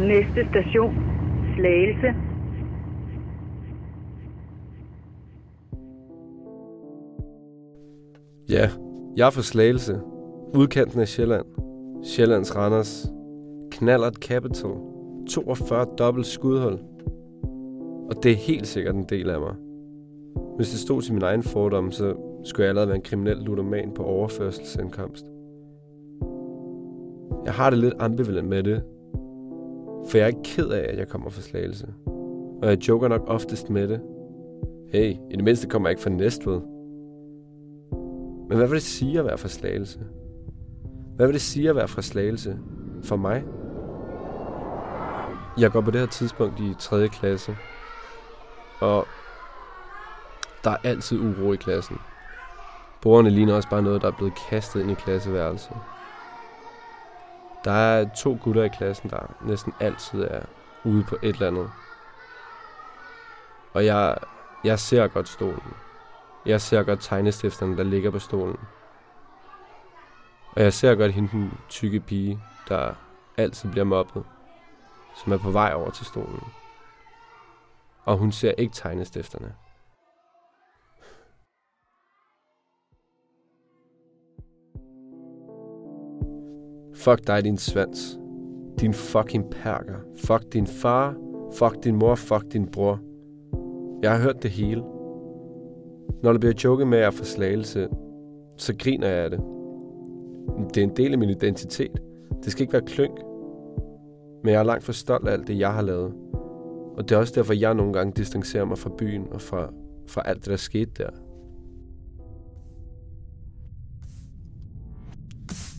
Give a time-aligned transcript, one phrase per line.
[0.00, 0.94] Næste station,
[1.56, 2.06] Slagelse.
[8.48, 8.68] Ja,
[9.16, 10.00] jeg er fra Slagelse.
[10.54, 11.44] Udkanten af Sjælland.
[12.04, 13.12] Sjællands Randers.
[13.70, 14.70] Knallert Capital.
[15.28, 16.78] 42 dobbelt skudhold.
[18.10, 19.54] Og det er helt sikkert en del af mig.
[20.56, 22.14] Hvis det stod til min egen fordom, så
[22.44, 25.26] skulle jeg allerede være en kriminel ludoman på overførselsindkomst.
[27.44, 28.82] Jeg har det lidt ambivalent med det,
[30.08, 31.86] for jeg er ikke ked af, at jeg kommer fra Slagelse.
[32.62, 34.00] Og jeg joker nok oftest med det.
[34.92, 36.60] Hey, i det mindste kommer jeg ikke fra Næstved.
[38.48, 39.98] Men hvad vil det sige at være fra Slagelse?
[41.16, 42.58] Hvad vil det sige at være fra Slagelse
[43.02, 43.44] for mig?
[45.58, 47.08] Jeg går på det her tidspunkt i 3.
[47.08, 47.56] klasse,
[48.80, 49.06] og
[50.64, 51.96] der er altid uro i klassen.
[53.02, 55.76] Bordene ligner også bare noget, der er blevet kastet ind i klasseværelset.
[57.64, 60.42] Der er to gutter i klassen, der næsten altid er
[60.84, 61.70] ude på et eller andet.
[63.72, 64.18] Og jeg,
[64.64, 65.74] jeg ser godt stolen.
[66.46, 68.56] Jeg ser godt tegnestifterne, der ligger på stolen.
[70.52, 72.94] Og jeg ser godt hende den tykke pige, der
[73.36, 74.24] altid bliver mobbet,
[75.24, 76.42] som er på vej over til stolen.
[78.04, 79.54] Og hun ser ikke tegnestifterne.
[87.04, 88.18] Fuck dig, din svans.
[88.80, 89.94] Din fucking perker.
[90.16, 91.16] Fuck din far.
[91.52, 92.14] Fuck din mor.
[92.14, 93.00] Fuck din bror.
[94.02, 94.82] Jeg har hørt det hele.
[96.22, 97.88] Når der bliver joket med at forslagelse,
[98.56, 99.40] så griner jeg af det.
[100.74, 102.00] Det er en del af min identitet.
[102.44, 103.18] Det skal ikke være klønk.
[104.44, 106.12] Men jeg er langt for stolt af alt det, jeg har lavet.
[106.96, 109.72] Og det er også derfor, jeg nogle gange distancerer mig fra byen og fra,
[110.08, 111.10] fra alt det, der skete der.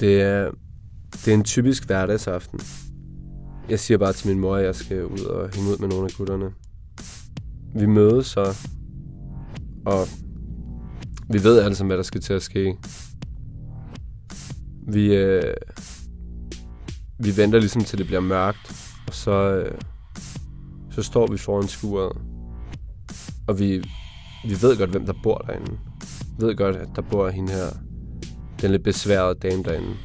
[0.00, 0.50] Det er,
[1.28, 2.60] det er en typisk hverdagsaften.
[3.68, 6.04] Jeg siger bare til min mor, at jeg skal ud og hænge ud med nogle
[6.04, 6.52] af gutterne.
[7.74, 8.56] Vi mødes så,
[9.86, 10.06] og
[11.30, 12.76] vi ved altså, hvad der skal til at ske.
[14.86, 15.54] Vi, øh,
[17.18, 19.80] vi venter ligesom til det bliver mørkt, og så, øh,
[20.90, 22.16] så står vi foran skuret.
[23.48, 23.78] Og vi,
[24.44, 25.78] vi ved godt, hvem der bor derinde.
[26.38, 27.68] Vi ved godt, at der bor hende her,
[28.60, 29.96] den lidt besværede dame derinde.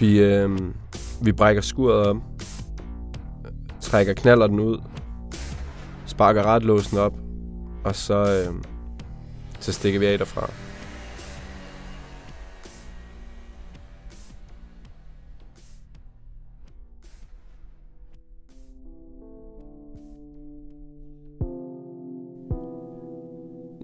[0.00, 0.50] Vi, øh,
[1.22, 2.16] vi brækker skuret op,
[3.80, 4.78] trækker knaller den ud,
[6.06, 7.14] sparker retlåsen op,
[7.84, 8.54] og så, øh,
[9.60, 10.50] så stikker vi af derfra.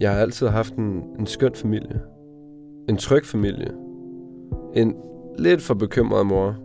[0.01, 2.01] Jeg har altid haft en, en skøn familie.
[2.89, 3.71] En tryg familie.
[4.75, 4.95] En
[5.39, 6.57] lidt for bekymret mor.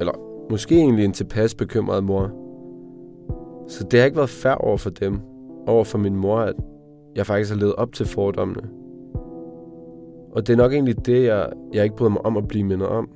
[0.00, 0.12] Eller
[0.50, 2.30] måske egentlig en tilpas bekymret mor.
[3.68, 5.20] Så det har ikke været fair over for dem,
[5.66, 6.54] over for min mor, at
[7.16, 8.68] jeg faktisk har levet op til fordommene.
[10.32, 12.88] Og det er nok egentlig det, jeg, jeg ikke bryder mig om at blive mindet
[12.88, 13.08] om.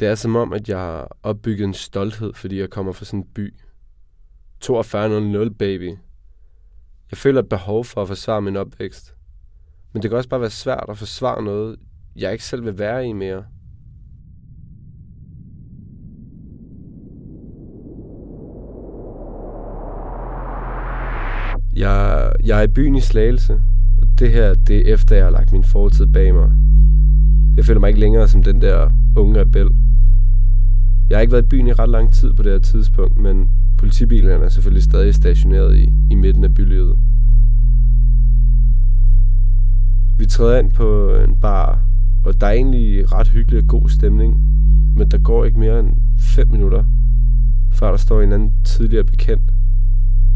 [0.00, 3.20] Det er som om, at jeg har opbygget en stolthed, fordi jeg kommer fra sådan
[3.20, 3.54] en by.
[4.64, 5.96] 4200 baby.
[7.10, 9.14] Jeg føler et behov for at forsvare min opvækst.
[9.92, 11.76] Men det kan også bare være svært at forsvare noget,
[12.16, 13.44] jeg ikke selv vil være i mere.
[21.76, 23.62] Jeg, jeg er i byen i Slagelse,
[24.00, 26.52] og det her, det er efter, jeg har lagt min fortid bag mig.
[27.56, 29.68] Jeg føler mig ikke længere som den der unge rebel.
[31.10, 33.50] Jeg har ikke været i byen i ret lang tid på det her tidspunkt, men
[33.86, 36.98] politibilerne er selvfølgelig stadig stationeret i, i midten af bylivet.
[40.18, 41.84] Vi træder ind på en bar,
[42.24, 44.40] og der er egentlig ret hyggelig og god stemning,
[44.96, 46.84] men der går ikke mere end 5 minutter,
[47.72, 49.50] før der står en anden tidligere bekendt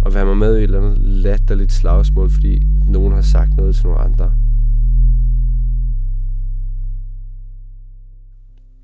[0.02, 3.74] og være mig med i et eller andet latterligt slagsmål, fordi nogen har sagt noget
[3.74, 4.32] til nogle andre.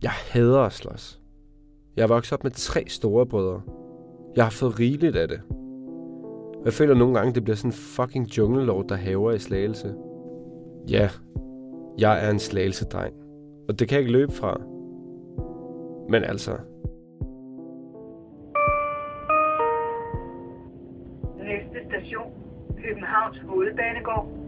[0.03, 1.21] Jeg hader at slås.
[1.97, 3.86] Jeg er vokset op med tre store brødre.
[4.37, 5.41] Jeg har fået rigeligt af det.
[6.65, 9.95] Jeg føler nogle gange, det bliver sådan en fucking junglelov, der haver i slagelse.
[10.91, 11.09] Ja,
[11.99, 13.15] jeg er en slagelse-dreng.
[13.69, 14.61] Og det kan jeg ikke løbe fra.
[16.09, 16.53] Men altså...
[21.39, 22.31] Næste station,
[22.85, 24.46] Københavns Hovedbanegård.